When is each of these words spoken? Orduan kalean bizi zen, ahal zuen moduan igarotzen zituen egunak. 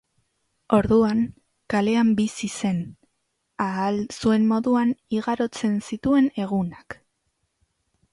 Orduan 0.75 1.19
kalean 1.73 2.07
bizi 2.19 2.49
zen, 2.61 2.79
ahal 3.65 3.99
zuen 4.19 4.47
moduan 4.53 4.95
igarotzen 5.19 5.77
zituen 5.91 6.31
egunak. 6.45 6.97